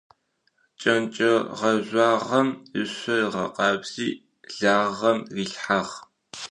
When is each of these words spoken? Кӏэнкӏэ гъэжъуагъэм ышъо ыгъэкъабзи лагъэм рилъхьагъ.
Кӏэнкӏэ 0.79 1.31
гъэжъуагъэм 1.57 2.49
ышъо 2.81 3.15
ыгъэкъабзи 3.25 4.07
лагъэм 4.59 5.19
рилъхьагъ. 5.35 5.93